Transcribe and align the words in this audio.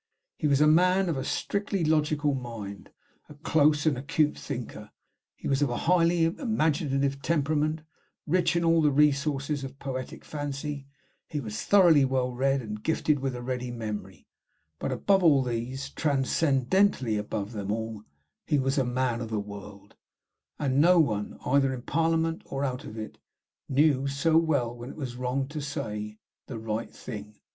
He 0.35 0.47
was 0.47 0.61
a 0.61 0.67
man 0.67 1.09
of 1.09 1.15
a 1.17 1.23
strictly 1.23 1.83
logical 1.85 2.33
mind, 2.33 2.89
a 3.29 3.35
close 3.35 3.85
and 3.85 3.99
acute 3.99 4.35
thinker; 4.35 4.89
he 5.35 5.47
was 5.47 5.61
of 5.61 5.69
a 5.69 5.77
highly 5.85 6.25
imaginative 6.25 7.21
temperament, 7.21 7.83
rich 8.25 8.55
in 8.55 8.63
all 8.65 8.81
the 8.81 8.89
resources 8.89 9.63
of 9.63 9.69
a 9.69 9.75
poetic 9.75 10.25
fancy; 10.25 10.87
he 11.27 11.39
was 11.39 11.61
thoroughly 11.61 12.03
well 12.03 12.33
read, 12.33 12.63
and 12.63 12.81
gifted 12.81 13.19
with 13.19 13.35
a 13.35 13.43
ready 13.43 13.69
memory; 13.69 14.25
but, 14.79 14.91
above 14.91 15.23
all 15.23 15.43
these, 15.43 15.91
transcendently 15.91 17.15
above 17.15 17.51
them 17.51 17.71
all, 17.71 18.01
he 18.47 18.57
was 18.57 18.79
a 18.79 18.83
"man 18.83 19.21
of 19.21 19.29
the 19.29 19.39
world;" 19.39 19.93
and 20.57 20.81
no 20.81 20.99
one, 20.99 21.37
either 21.45 21.71
in 21.71 21.83
Parliament 21.83 22.41
or 22.45 22.63
out 22.63 22.85
of 22.85 22.97
it, 22.97 23.19
knew 23.69 24.07
so 24.07 24.35
well 24.35 24.75
when 24.75 24.89
it 24.89 24.95
was 24.97 25.15
wrong 25.15 25.47
to 25.49 25.61
say 25.61 26.17
"the 26.47 26.57
right 26.57 26.89
thing." 26.91 27.35